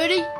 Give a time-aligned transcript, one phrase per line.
[0.00, 0.39] Ready?